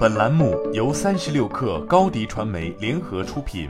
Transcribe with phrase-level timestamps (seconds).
[0.00, 3.68] 本栏目由三十六氪高低传媒联合出品。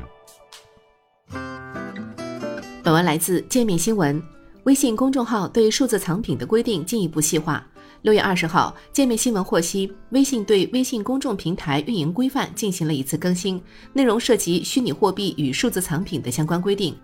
[2.85, 4.23] 本文来自界面新闻。
[4.63, 7.67] 微信公众号对数字藏品的规定进一步细化。
[8.03, 13.61] 六月二十号，界面新闻获悉，微信对微信公众平台运营规范进行了一次更新，
[13.93, 16.95] 内容涉及虚拟货币与数字藏品的相关规定。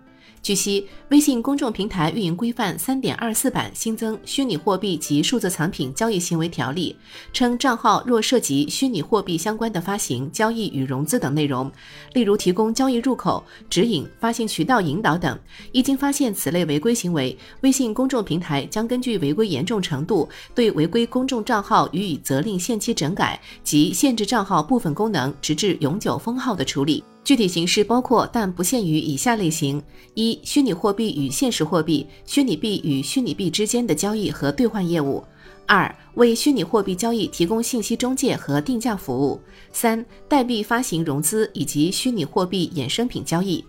[0.41, 6.95] 据悉，微信公众平台运营规范三点二四版新增虚拟货币及数字藏品交易行为条例，
[7.33, 11.69] 称账号若涉及虚拟货币相关的发行、交易与融资等内容，
[12.13, 15.37] 例如提供交易入口、指引、发行渠道引导等，
[15.73, 27.03] 一经发现此类违规行为，微信公众平台将根据违规严重程度，对违规公众账号予以责令限期整改及限制账号部分功能，直至永久封号的处理。
[27.27, 35.21] 具体形式包括，但不限于以下类型：一、虚拟货币与现实货币、虚拟币与虚拟币之间的交易和兑换业务；
[35.65, 39.37] 二、为虚拟货币交易提供信息中介和定价服务；
[39.73, 43.61] 三、代币发行融资以及虚拟货币衍生品交易。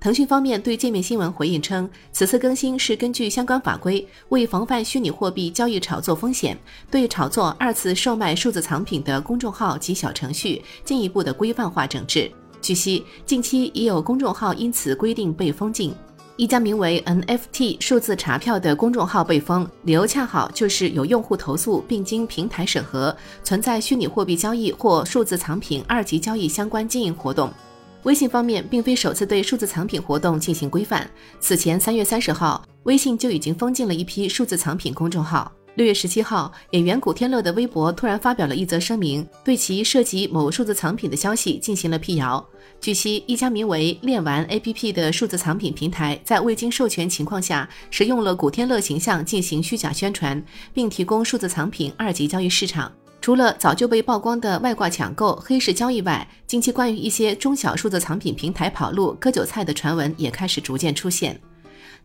[0.00, 6.58] 腾讯方面对界面新闻回应称，此次更新是根据相关法规，为防范虚拟货币交易炒作风险，
[6.90, 12.28] 对炒作二次售卖数字藏品的公众号及小程序进一步的规范化整治。
[12.68, 15.90] 据悉，近期已有公众号因此规定被封禁。
[16.36, 27.50] 一家名为 NFT 数字查票的公众号被封，理由恰好就是有用户投诉并经平台审核，存在虚拟货币交易或数字藏品二级交易相关经营活动。
[28.02, 31.08] 微信方面并非首次对数字藏品活动进行规范，
[31.40, 35.50] 此前三月三十号，微信就已经封禁了一批数字藏品公众号。
[35.78, 42.44] 六月十七号，演员古天乐的微博突然发表了一则声明，对其涉及某数字藏品的消息进行了辟谣。
[42.80, 52.90] 据悉，一家名为“链玩 APP” 的数字藏品平台，在未经授权情况下，使用了古天乐形象进行虚假宣传，并提供数字藏品二级交易市场。
[53.20, 61.40] 除了早就被曝光的外挂抢购、黑市交易外，近期关于一些中小数字藏品平台跑路、割韭菜的传闻也开始逐渐出现。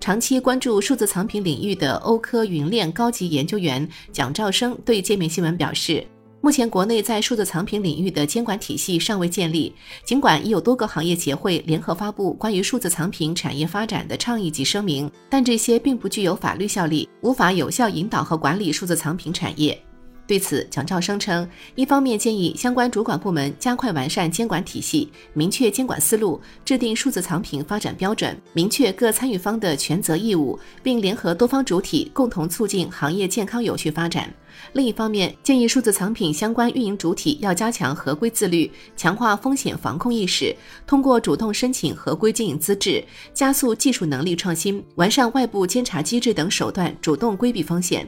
[0.04, 6.06] 长期关注数字藏品领域的欧科云链高级研究员蒋兆生对界面新闻表示，
[6.42, 19.82] 目前国内在数字藏品领域的监管体系尚未建立，尽管已有多个行业协会联合发布关于数字藏品产业发展的倡议及声明，但这些并不具有法律效力，无法有效引导和管理数字藏品产业。
[20.34, 34.28] 对此，蒋兆生称，一方面建议相关主管部门加快完善监管体系，明确监管思路，制定数字藏品发展标准，明确各参与方的权责义务，并联合多方主体共同促进行业健康有序发展。
[34.74, 40.56] 另一方面，建议数字藏品相关运营主体要加强合规自律，强化风险防控意识，
[40.88, 43.04] 通过主动申请合规经营资质，
[43.36, 48.08] 加速技术能力创新，完善外部监察机制等手段，主动规避风险，